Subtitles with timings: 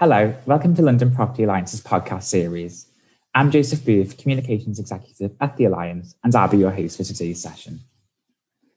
[0.00, 2.86] Hello, welcome to London Property Alliance's podcast series.
[3.34, 7.42] I'm Joseph Booth, Communications Executive at the Alliance, and I'll be your host for today's
[7.42, 7.80] session.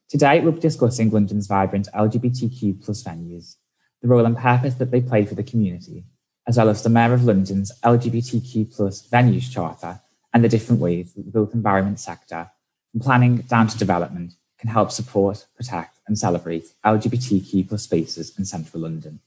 [0.09, 3.57] Today, we'll be discussing London's vibrant LGBTQ plus venues,
[4.01, 6.05] the role and purpose that they play for the community,
[6.47, 10.01] as well as the Mayor of London's LGBTQ plus venues charter
[10.33, 12.49] and the different ways that the built environment sector,
[12.91, 18.45] from planning down to development, can help support, protect, and celebrate LGBTQ plus spaces in
[18.45, 19.19] central London.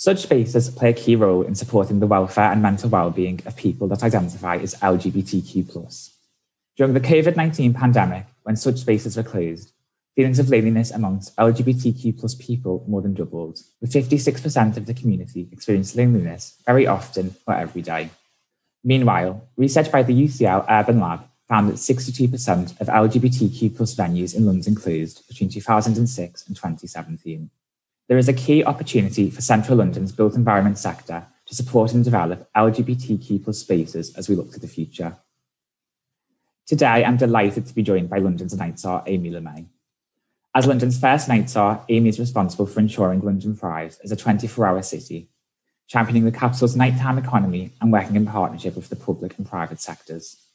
[0.00, 3.86] Such spaces play a key role in supporting the welfare and mental well-being of people
[3.88, 6.10] that identify as LGBTQ+.
[6.74, 9.72] During the COVID-19 pandemic, when such spaces were closed,
[10.16, 16.02] feelings of loneliness amongst LGBTQ people more than doubled, with 56% of the community experiencing
[16.02, 18.08] loneliness very often or every day.
[18.82, 24.74] Meanwhile, research by the UCL Urban Lab found that 62% of LGBTQ venues in London
[24.74, 27.50] closed between 2006 and 2017
[28.10, 32.50] there is a key opportunity for central London's built environment sector to support and develop
[32.56, 35.16] LGBTQ plus spaces as we look to the future.
[36.66, 39.66] Today, I'm delighted to be joined by London's Night Czar, Amy Lamé.
[40.56, 44.82] As London's first Night Czar, Amy is responsible for ensuring London thrives as a 24-hour
[44.82, 45.30] city,
[45.86, 50.48] championing the capital's nighttime economy and working in partnership with the public and private sectors.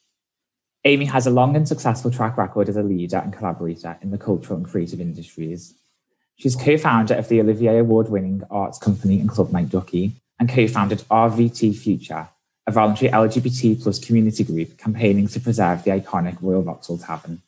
[0.83, 4.17] Amy has a long and successful track record as a leader and collaborator in the
[4.17, 5.73] cultural and creative industries,
[6.37, 11.77] She's co-founder of the Olivier Award-winning arts company and club Night Duckie, and co-founded RVT
[11.77, 12.27] Future,
[12.67, 17.41] a voluntary LGBT plus community group campaigning to preserve the iconic Royal Vauxhall Tavern.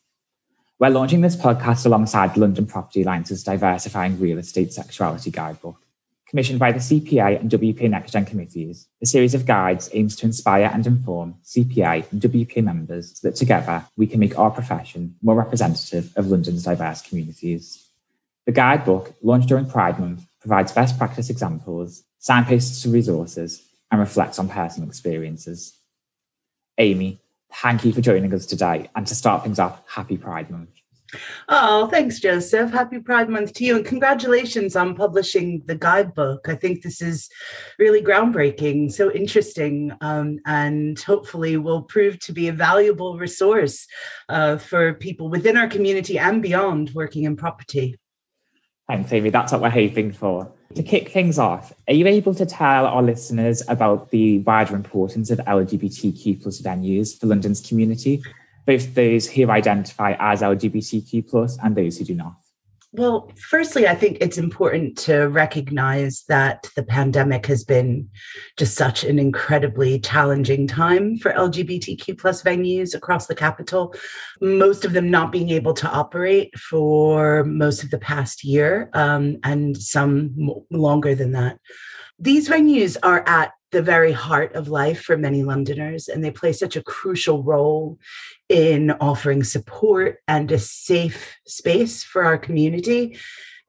[0.79, 5.81] We're launching this podcast alongside London Property Alliance's Diversifying Real Estate Sexuality Guidebook.
[6.29, 10.69] Commissioned by the CPA and WPA NextGen committees, the series of guides aims to inspire
[10.73, 15.35] and inform CPA and WPA members so that together we can make our profession more
[15.35, 17.86] representative of London's diverse communities.
[18.48, 24.40] The guidebook, launched during Pride Month, provides best practice examples, signposts to resources, and reflects
[24.40, 25.78] on personal experiences.
[26.78, 27.19] Amy,
[27.56, 28.90] thank you for joining us today.
[28.96, 30.69] And to start things off, happy Pride Month.
[31.50, 32.72] Oh, thanks, Joseph.
[32.72, 33.75] Happy Pride Month to you.
[33.75, 36.47] And congratulations on publishing the guidebook.
[36.47, 37.30] I think this is
[37.78, 43.86] really groundbreaking, so interesting, um, and hopefully will prove to be a valuable resource
[44.30, 47.97] uh, for people within our community and beyond working in property.
[48.88, 49.30] Thanks, Amy.
[49.30, 50.50] That's what we're hoping for.
[50.75, 55.30] To kick things off, are you able to tell our listeners about the wider importance
[55.30, 58.22] of LGBTQ plus venues for London's community,
[58.66, 62.36] both those who identify as LGBTQ plus and those who do not?
[62.97, 68.09] Well, firstly, I think it's important to recognize that the pandemic has been
[68.58, 73.94] just such an incredibly challenging time for LGBTQ plus venues across the capital,
[74.41, 79.38] most of them not being able to operate for most of the past year um,
[79.44, 80.36] and some
[80.72, 81.59] longer than that.
[82.19, 86.53] These venues are at the very heart of life for many Londoners, and they play
[86.53, 88.00] such a crucial role
[88.50, 93.17] in offering support and a safe space for our community.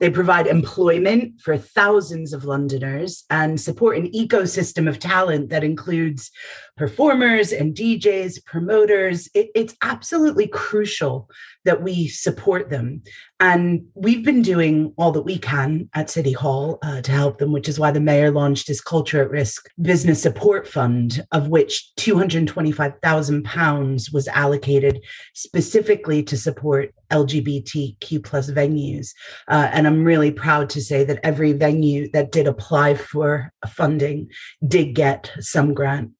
[0.01, 6.31] They provide employment for thousands of Londoners and support an ecosystem of talent that includes
[6.77, 9.29] performers and DJs, promoters.
[9.35, 11.29] It, it's absolutely crucial
[11.69, 13.03] that we support them.
[13.41, 17.53] And we've been doing all that we can at City Hall uh, to help them,
[17.53, 21.91] which is why the mayor launched his Culture at Risk Business Support Fund, of which
[21.99, 29.11] £225,000 was allocated specifically to support LGBTQ plus venues.
[29.47, 34.31] Uh, and I'm really proud to say that every venue that did apply for funding
[34.67, 36.13] did get some grant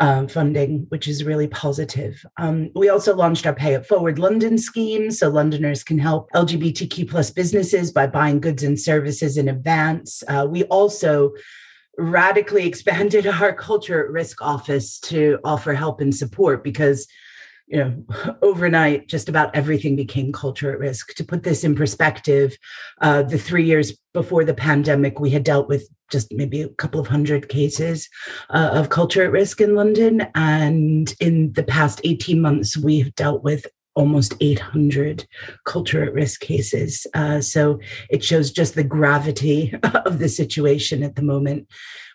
[0.00, 2.24] um, funding, which is really positive.
[2.38, 7.08] Um, we also launched our Pay It Forward London scheme, so Londoners can help LGBTQ
[7.08, 10.22] plus businesses by buying goods and services in advance.
[10.28, 11.32] Uh, we also
[11.98, 17.06] radically expanded our culture at risk office to offer help and support because
[17.66, 18.04] you know,
[18.42, 21.14] overnight, just about everything became culture at risk.
[21.14, 22.56] To put this in perspective,
[23.00, 27.00] uh, the three years before the pandemic, we had dealt with just maybe a couple
[27.00, 28.08] of hundred cases
[28.50, 30.26] uh, of culture at risk in London.
[30.34, 35.26] And in the past 18 months, we've dealt with almost 800
[35.66, 37.06] culture at risk cases.
[37.14, 37.78] Uh, so
[38.10, 41.68] it shows just the gravity of the situation at the moment.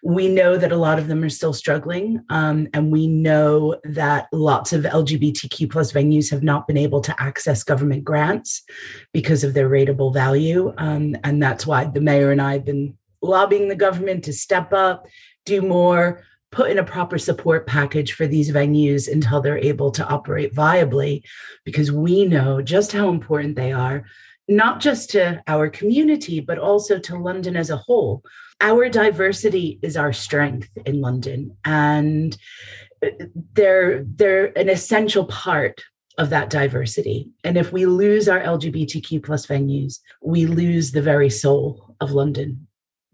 [0.03, 4.27] We know that a lot of them are still struggling, um, and we know that
[4.31, 8.63] lots of LGBTQ plus venues have not been able to access government grants
[9.12, 10.73] because of their rateable value.
[10.77, 14.71] Um, and that's why the mayor and I have been lobbying the government to step
[14.71, 15.07] up,
[15.45, 20.07] do more, put in a proper support package for these venues until they're able to
[20.07, 21.23] operate viably,
[21.65, 24.05] because we know just how important they are,
[24.47, 28.23] not just to our community, but also to London as a whole.
[28.61, 32.38] our diversity is our strength in London, and
[33.05, 33.09] uh,
[33.53, 35.83] they're they're an essential part
[36.17, 37.29] of that diversity.
[37.44, 42.67] And if we lose our LGBTQ plus venues, we lose the very soul of London.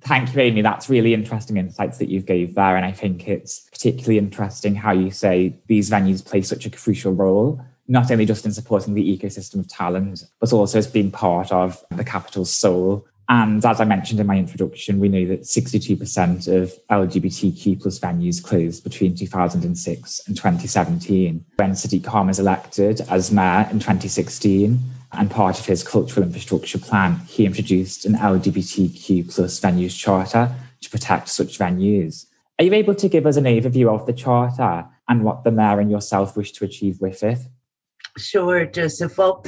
[0.05, 0.61] Thank you, Amy.
[0.61, 2.75] That's really interesting insights that you've gave there.
[2.75, 7.13] And I think it's particularly interesting how you say these venues play such a crucial
[7.13, 11.53] role, not only just in supporting the ecosystem of talent, but also as being part
[11.53, 13.07] of the capital's soul.
[13.29, 18.43] And as I mentioned in my introduction, we know that 62% of LGBTQ plus venues
[18.43, 21.45] closed between 2006 and 2017.
[21.55, 24.77] When Sadiq Khan was elected as mayor in 2016,
[25.13, 30.89] and part of his cultural infrastructure plan, he introduced an LGBTQ plus venues charter to
[30.89, 32.25] protect such venues.
[32.59, 35.79] Are you able to give us an overview of the charter and what the mayor
[35.79, 37.39] and yourself wish to achieve with it?
[38.17, 39.17] Sure, Joseph.
[39.17, 39.43] Well,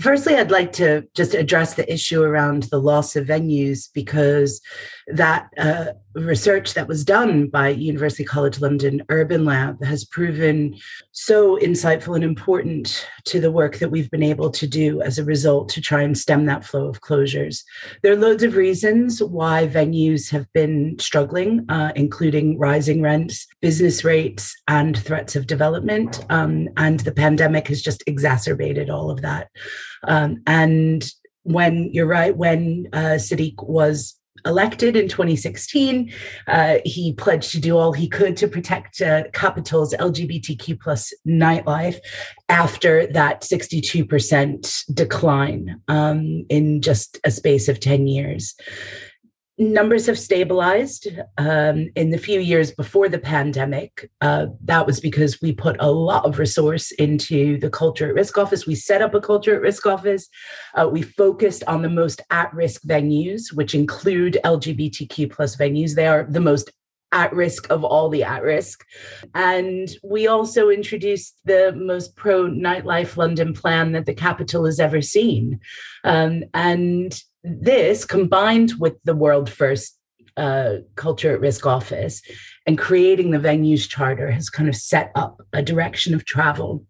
[0.00, 4.60] firstly, I'd like to just address the issue around the loss of venues because
[5.08, 10.76] that uh, research that was done by University College London Urban Lab has proven
[11.12, 15.24] so insightful and important to the work that we've been able to do as a
[15.24, 17.62] result to try and stem that flow of closures.
[18.02, 24.04] There are loads of reasons why venues have been struggling, uh, including rising rents, business
[24.04, 26.24] rates, and threats of development.
[26.30, 29.48] Um, and the pandemic has just exacerbated all of that.
[30.04, 31.10] Um, and
[31.42, 36.12] when you're right, when uh, Sadiq was elected in 2016.
[36.46, 41.98] Uh, he pledged to do all he could to protect uh, Capital's LGBTQ plus nightlife
[42.48, 48.54] after that 62% decline um, in just a space of 10 years
[49.58, 54.08] numbers have stabilized um, in the few years before the pandemic.
[54.20, 58.38] Uh, that was because we put a lot of resource into the culture at risk
[58.38, 58.66] office.
[58.66, 60.28] We set up a culture at risk office.
[60.74, 65.94] Uh, we focused on the most at risk venues, which include LGBTQ plus venues.
[65.94, 66.70] They are the most
[67.10, 68.84] at risk of all the at risk.
[69.34, 75.00] And we also introduced the most pro nightlife London plan that the capital has ever
[75.00, 75.58] seen.
[76.04, 79.98] Um, and this combined with the world first
[80.36, 82.22] uh, culture at risk office
[82.66, 86.84] and creating the venues charter has kind of set up a direction of travel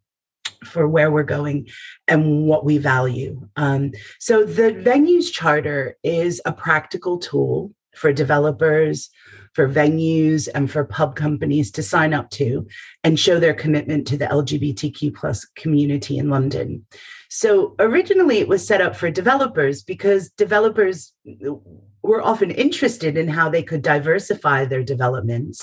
[0.65, 1.69] for where we're going
[2.09, 3.49] and what we value.
[3.57, 9.11] Um, so the venues charter is a practical tool for developers,
[9.55, 12.67] for venues, and for pub companies to sign up to
[13.03, 16.87] and show their commitment to the LGBTQ plus community in London.
[17.29, 21.13] So originally it was set up for developers because developers
[22.03, 25.63] were often interested in how they could diversify their developments,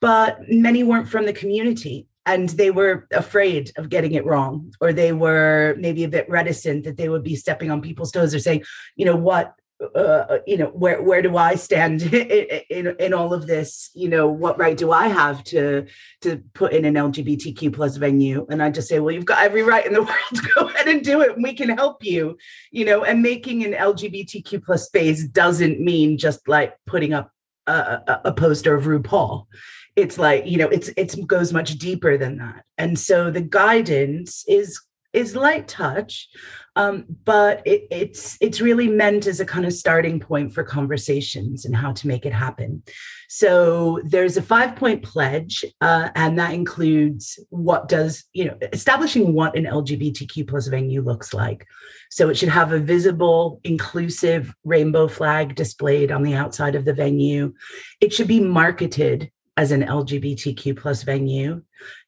[0.00, 4.92] but many weren't from the community and they were afraid of getting it wrong or
[4.92, 8.40] they were maybe a bit reticent that they would be stepping on people's toes or
[8.40, 8.62] saying
[8.96, 13.14] you know what uh, uh, you know where where do i stand in, in, in
[13.14, 13.90] all of this?
[13.94, 15.86] You know what right do i have to
[16.22, 18.46] to put in an lgbtq plus venue?
[18.48, 20.34] And i just say well you've got every right in the world.
[20.34, 21.34] To go ahead and do it.
[21.34, 22.38] And we can help you.
[22.70, 27.30] You know and making an lgbtq plus space doesn't mean just like putting up
[27.66, 29.46] a, a, a poster of rupaul.
[29.94, 32.64] It's like you know it's it goes much deeper than that.
[32.78, 34.80] And so the guidance is
[35.16, 36.28] is light touch
[36.76, 41.64] um, but it, it's it's really meant as a kind of starting point for conversations
[41.64, 42.82] and how to make it happen.
[43.28, 49.32] So there's a five point pledge uh, and that includes what does you know establishing
[49.32, 51.66] what an lgbtq plus venue looks like.
[52.10, 56.94] So it should have a visible inclusive rainbow flag displayed on the outside of the
[56.94, 57.54] venue.
[58.02, 61.62] It should be marketed as an lgbtq plus venue.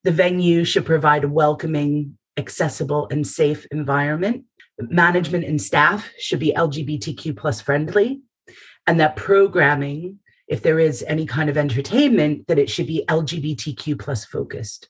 [0.04, 4.44] The venue should provide a welcoming accessible and safe environment.
[4.78, 8.20] Management and staff should be LGBTQ plus friendly,
[8.86, 13.98] and that programming, if there is any kind of entertainment, that it should be LGBTQ
[13.98, 14.88] plus focused.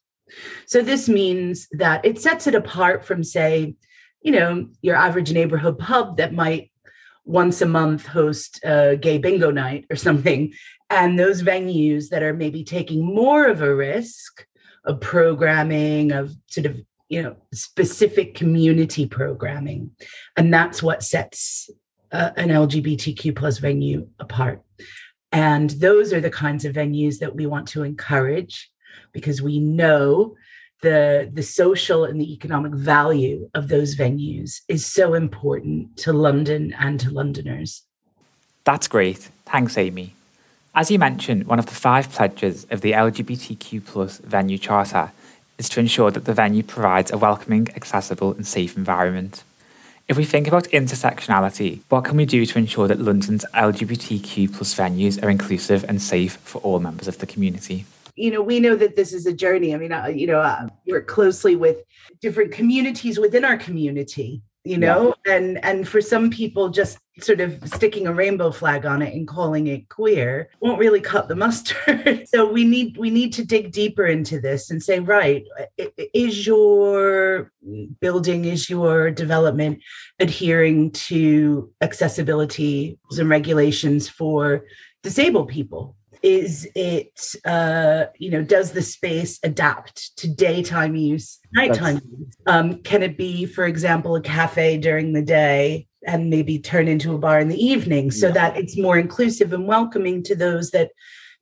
[0.66, 3.74] So this means that it sets it apart from, say,
[4.20, 6.70] you know, your average neighborhood pub that might
[7.24, 10.52] once a month host a gay bingo night or something.
[10.90, 14.46] And those venues that are maybe taking more of a risk
[14.84, 16.76] of programming, of sort of
[17.08, 19.90] you know specific community programming.
[20.36, 21.70] And that's what sets
[22.12, 24.62] uh, an lgbtq plus venue apart.
[25.32, 28.70] And those are the kinds of venues that we want to encourage
[29.12, 30.36] because we know
[30.80, 36.72] the the social and the economic value of those venues is so important to london
[36.78, 37.82] and to londoners.
[38.64, 39.30] That's great.
[39.46, 40.14] Thanks amy.
[40.74, 45.10] As you mentioned one of the five pledges of the lgbtq plus venue charter
[45.58, 49.42] is to ensure that the venue provides a welcoming, accessible, and safe environment.
[50.06, 54.74] If we think about intersectionality, what can we do to ensure that London's LGBTQ plus
[54.74, 57.84] venues are inclusive and safe for all members of the community?
[58.14, 59.74] You know, we know that this is a journey.
[59.74, 61.84] I mean, uh, you know, uh, work closely with
[62.20, 65.36] different communities within our community you know yeah.
[65.36, 69.26] and and for some people just sort of sticking a rainbow flag on it and
[69.26, 73.72] calling it queer won't really cut the mustard so we need we need to dig
[73.72, 75.44] deeper into this and say right
[76.12, 77.50] is your
[78.00, 79.82] building is your development
[80.18, 84.64] adhering to accessibility and regulations for
[85.02, 92.00] disabled people is it uh you know does the space adapt to daytime use nighttime
[92.18, 96.88] use um can it be for example a cafe during the day and maybe turn
[96.88, 98.32] into a bar in the evening so yeah.
[98.32, 100.90] that it's more inclusive and welcoming to those that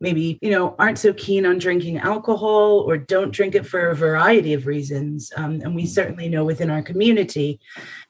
[0.01, 3.97] maybe you know aren't so keen on drinking alcohol or don't drink it for a
[3.97, 7.59] variety of reasons um, and we certainly know within our community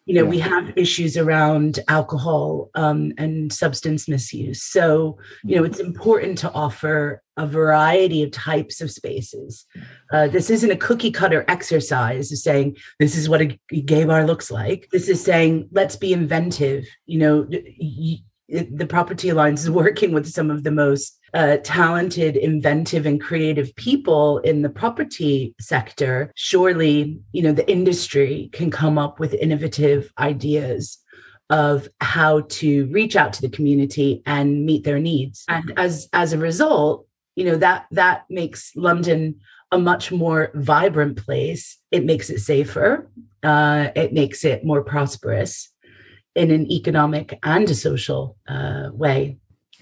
[0.07, 0.31] you know yeah.
[0.31, 4.63] we have issues around alcohol um, and substance misuse.
[4.63, 9.67] So you know it's important to offer a variety of types of spaces.
[10.13, 14.25] Uh, this isn't a cookie cutter exercise of saying this is what a gay bar
[14.25, 14.89] looks like.
[14.93, 16.87] This is saying let's be inventive.
[17.07, 22.37] You know y- the property alliance is working with some of the most uh, talented
[22.37, 26.33] inventive and creative people in the property sector.
[26.37, 30.99] Surely you know the industry can come up with innovative ideas
[31.49, 35.45] of how to reach out to the community and meet their needs.
[35.49, 39.39] And as as a result you know that that makes london
[39.73, 41.79] a much more vibrant place.
[41.91, 43.11] It makes it safer
[43.43, 45.69] uh, it makes it more prosperous
[46.37, 49.39] in an economic and a social uh, way.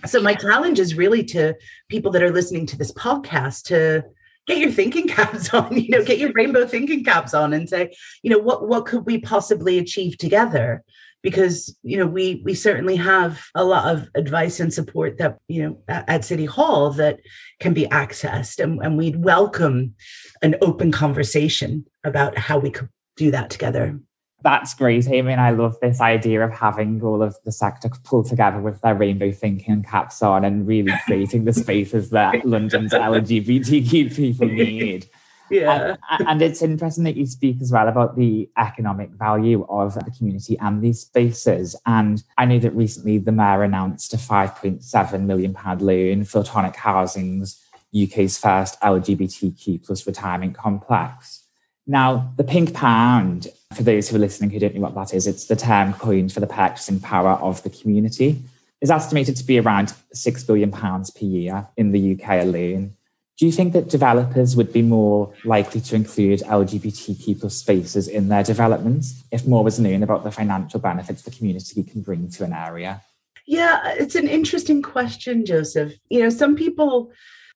[0.07, 1.55] So my challenge is really to
[1.89, 4.05] people that are listening to this podcast to
[4.47, 7.95] get your thinking caps on, you know, get your rainbow thinking caps on and say,
[8.23, 10.85] you know, what what could we possibly achieve together?
[11.23, 15.63] Because you know we we certainly have a lot of advice and support that you
[15.63, 17.19] know at, at City Hall that
[17.61, 19.95] can be accessed, and, and we'd welcome
[20.43, 23.99] an open conversation about how we could do that together
[24.45, 25.33] that's great, Amy.
[25.33, 28.95] And I love this idea of having all of the sector pull together with their
[28.95, 35.09] rainbow thinking caps on and really creating the spaces that London's LGBTQ people need.
[35.51, 35.75] Yeah.
[35.75, 39.95] Um, and, and, it's interesting that you speak as well about the economic value of
[39.95, 41.77] the community and these spaces.
[41.87, 47.63] And I know that recently the mayor announced a £5.7 million loan for Tonic Housing's
[47.95, 51.44] UK's first LGBTQ plus retirement complex.
[51.87, 55.27] Now, the pink pound, for those who are listening who don't know what that is,
[55.27, 58.43] it's the term coined for the purchasing power of the community,
[58.81, 62.95] is estimated to be around £6 billion per year in the UK alone.
[63.37, 68.29] Do you think that developers would be more likely to include LGBTQ plus spaces in
[68.29, 72.45] their developments if more was known about the financial benefits the community can bring to
[72.45, 73.03] an area?
[73.47, 75.95] Yeah, it's an interesting question, Joseph.
[76.09, 77.13] You know, some people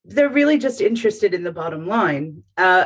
[0.08, 2.42] they're really just interested in the bottom line.
[2.56, 2.84] Uh,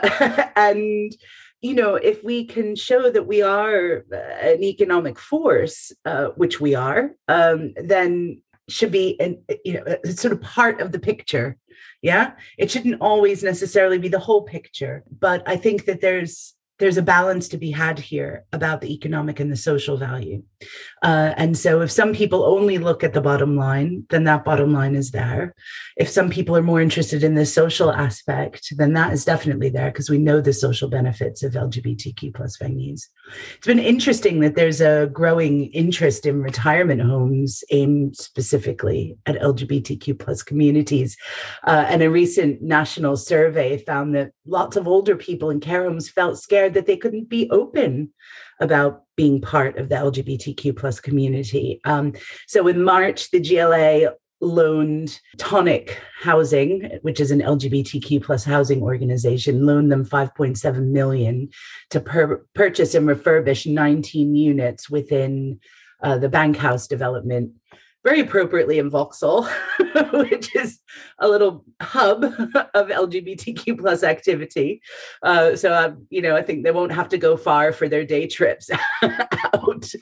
[0.56, 1.16] and,
[1.60, 6.74] you know, if we can show that we are an economic force, uh, which we
[6.74, 11.56] are, um, then should be an, you know, sort of part of the picture.
[12.02, 12.32] Yeah.
[12.58, 15.04] It shouldn't always necessarily be the whole picture.
[15.20, 19.38] But I think that there's, there's a balance to be had here about the economic
[19.38, 20.42] and the social value.
[21.04, 24.72] Uh, and so, if some people only look at the bottom line, then that bottom
[24.72, 25.54] line is there.
[25.96, 29.92] If some people are more interested in the social aspect, then that is definitely there
[29.92, 33.02] because we know the social benefits of LGBTQ plus venues.
[33.56, 40.18] It's been interesting that there's a growing interest in retirement homes aimed specifically at LGBTQ
[40.18, 41.16] plus communities.
[41.64, 46.08] Uh, and a recent national survey found that lots of older people in care homes
[46.08, 48.12] felt scared that they couldn't be open
[48.60, 51.80] about being part of the LGBTQ plus community.
[51.84, 52.14] Um,
[52.46, 59.64] so in March, the GLA loaned Tonic Housing, which is an LGBTQ plus housing organization,
[59.64, 61.48] loaned them 5.7 million
[61.90, 65.60] to per- purchase and refurbish 19 units within
[66.02, 67.52] uh, the Bankhouse development
[68.04, 69.48] very appropriately in Vauxhall,
[70.12, 70.80] which is
[71.18, 72.24] a little hub
[72.74, 74.82] of LGBTQ plus activity.
[75.22, 78.04] Uh, so, uh, you know, I think they won't have to go far for their
[78.04, 78.70] day trips
[79.02, 79.92] out.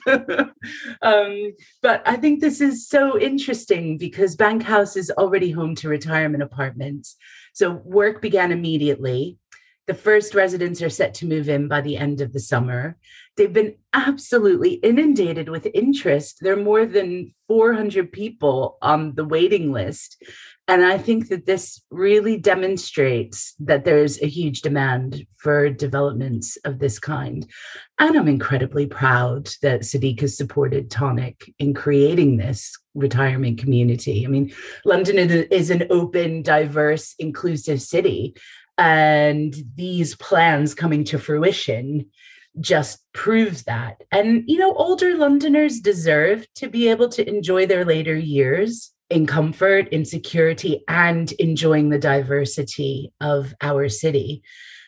[1.01, 6.43] um, but I think this is so interesting because Bankhouse is already home to retirement
[6.43, 7.15] apartments.
[7.53, 9.37] So work began immediately.
[9.87, 12.97] The first residents are set to move in by the end of the summer.
[13.41, 16.37] They've been absolutely inundated with interest.
[16.41, 20.21] There are more than 400 people on the waiting list.
[20.67, 26.77] And I think that this really demonstrates that there's a huge demand for developments of
[26.77, 27.47] this kind.
[27.97, 34.23] And I'm incredibly proud that Sadiq has supported Tonic in creating this retirement community.
[34.23, 34.53] I mean,
[34.85, 38.35] London is an open, diverse, inclusive city.
[38.77, 42.05] And these plans coming to fruition
[42.59, 44.01] just proves that.
[44.11, 49.27] And, you know, older Londoners deserve to be able to enjoy their later years in
[49.27, 54.41] comfort, in security, and enjoying the diversity of our city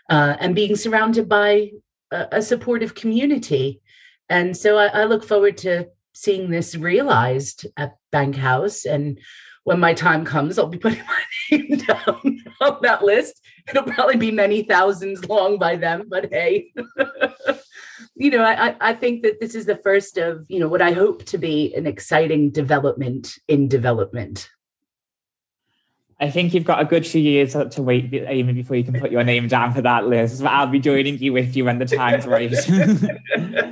[0.10, 1.72] uh, and being surrounded by
[2.12, 3.82] a, a, supportive community.
[4.30, 8.86] And so I, I look forward to seeing this realized at Bank House.
[8.86, 9.20] And
[9.64, 11.04] when my time comes, I'll be putting
[11.52, 13.42] my name down on that list.
[13.70, 16.74] It'll probably be many thousands long by then, but hey.
[18.16, 20.92] you know, I, I think that this is the first of, you know, what I
[20.92, 24.50] hope to be an exciting development in development.
[26.20, 29.12] I think you've got a good few years to wait, Amy, before you can put
[29.12, 30.42] your name down for that list.
[30.42, 32.50] But I'll be joining you with you when the time's right.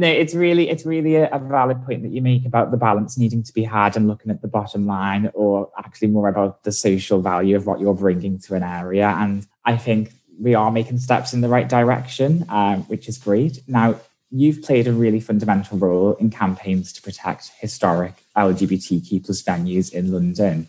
[0.00, 3.18] No, it's really, it's really a, a valid point that you make about the balance
[3.18, 6.72] needing to be had and looking at the bottom line, or actually more about the
[6.72, 9.08] social value of what you're bringing to an area.
[9.08, 13.58] And I think we are making steps in the right direction, um, which is great.
[13.68, 19.92] Now, you've played a really fundamental role in campaigns to protect historic LGBTQ plus venues
[19.92, 20.66] in London.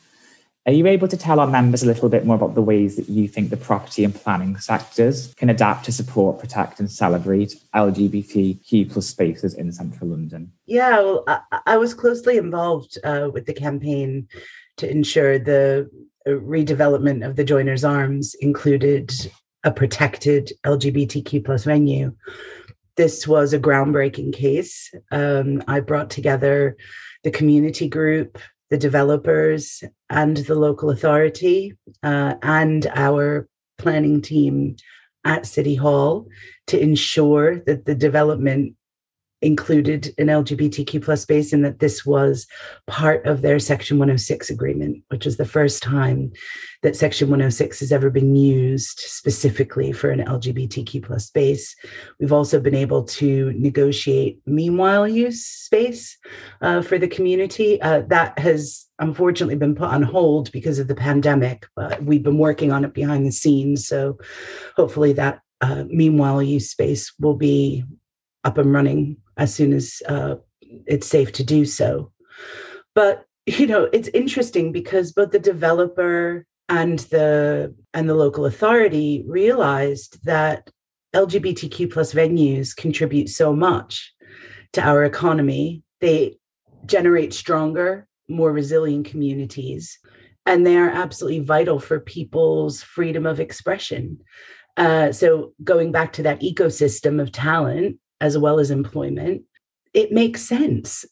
[0.68, 3.10] Are you able to tell our members a little bit more about the ways that
[3.10, 8.92] you think the property and planning sectors can adapt to support, protect, and celebrate LGBTQ
[8.92, 10.52] plus spaces in central London?
[10.68, 14.28] Yeah, well, I, I was closely involved uh, with the campaign
[14.78, 15.90] to ensure the
[16.28, 19.12] uh, redevelopment of the Joiners Arms included
[19.64, 22.16] a protected LGBTQ plus venue.
[22.98, 24.94] This was a groundbreaking case.
[25.12, 26.78] Um, I brought together
[27.24, 28.38] the community group,
[28.72, 33.48] the developers, and the local authority, uh, and our
[33.78, 34.78] planning team
[35.24, 36.28] at City Hall
[36.68, 38.76] to ensure that the development
[39.42, 42.48] included an LGBTQ plus space and that this was
[42.88, 46.32] part of their Section 106 agreement, which is the first time
[46.84, 51.76] that Section 106 has ever been used specifically for an LGBTQ plus space.
[52.20, 56.18] We've also been able to negotiate meanwhile use space
[56.62, 57.82] uh, for the community.
[57.82, 62.38] Uh, that has unfortunately been put on hold because of the pandemic, but we've been
[62.38, 63.88] working on it behind the scenes.
[63.88, 64.20] So
[64.76, 67.84] hopefully that uh, meanwhile use space will be
[68.44, 72.12] up and running as soon as uh, it's safe to do so.
[72.94, 79.24] But you know, it's interesting because both the developer and the and the local authority
[79.28, 80.70] realized that
[81.16, 84.14] LGBTQ plus venues contribute so much
[84.74, 85.84] to our economy.
[86.00, 86.38] They
[86.86, 89.98] generate stronger, more resilient communities,
[90.46, 94.20] and they are absolutely vital for people's freedom of expression.
[94.78, 99.44] Uh, so, going back to that ecosystem of talent, as well as employment,
[99.94, 101.06] it makes sense.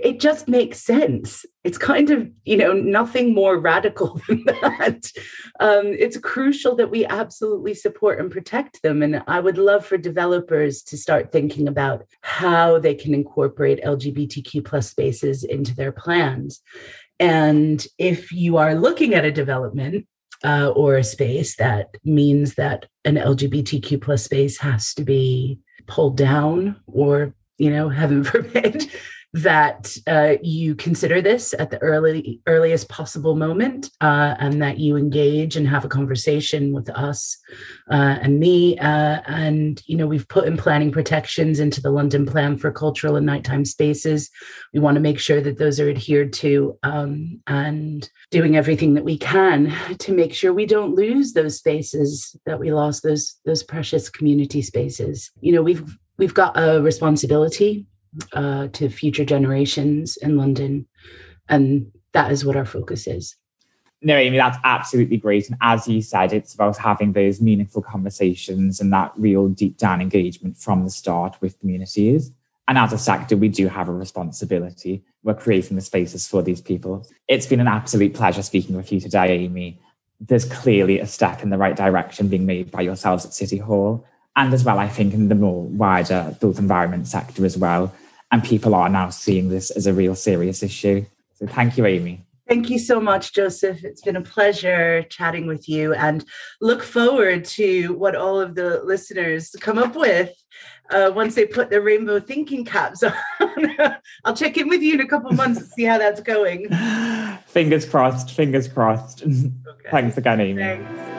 [0.00, 1.44] It just makes sense.
[1.64, 5.10] It's kind of, you know, nothing more radical than that.
[5.58, 9.02] Um, it's crucial that we absolutely support and protect them.
[9.02, 14.64] And I would love for developers to start thinking about how they can incorporate LGBTQ
[14.64, 16.62] plus spaces into their plans.
[17.18, 20.06] And if you are looking at a development
[20.44, 26.16] uh, or a space that means that an LGBTQ plus space has to be pulled
[26.16, 28.90] down or you know heaven forbid
[29.36, 34.96] that uh, you consider this at the early earliest possible moment uh, and that you
[34.96, 37.36] engage and have a conversation with us
[37.90, 42.24] uh, and me uh, and you know we've put in planning protections into the london
[42.24, 44.30] plan for cultural and nighttime spaces.
[44.72, 49.04] We want to make sure that those are adhered to um, and doing everything that
[49.04, 53.62] we can to make sure we don't lose those spaces that we lost those those
[53.62, 55.30] precious community spaces.
[55.40, 57.86] You know we've we've got a responsibility
[58.32, 60.86] uh, to future generations in London.
[61.48, 63.36] And that is what our focus is.
[64.02, 65.48] No, Amy, that's absolutely great.
[65.48, 70.00] And as you said, it's about having those meaningful conversations and that real deep down
[70.00, 72.30] engagement from the start with communities.
[72.68, 75.04] And as a sector, we do have a responsibility.
[75.22, 77.06] We're creating the spaces for these people.
[77.28, 79.80] It's been an absolute pleasure speaking with you today, Amy.
[80.20, 84.06] There's clearly a step in the right direction being made by yourselves at City Hall.
[84.34, 87.94] And as well, I think in the more wider built environment sector as well.
[88.32, 91.04] And people are now seeing this as a real serious issue.
[91.34, 92.26] So thank you, Amy.
[92.48, 93.84] Thank you so much, Joseph.
[93.84, 96.24] It's been a pleasure chatting with you and
[96.60, 100.32] look forward to what all of the listeners come up with
[100.90, 103.02] uh, once they put their rainbow thinking caps
[103.40, 103.76] on.
[104.24, 106.68] I'll check in with you in a couple of months to see how that's going.
[107.46, 109.24] Fingers crossed, fingers crossed.
[109.76, 109.90] Okay.
[109.90, 110.62] Thanks again, Amy.
[110.62, 111.15] Thanks.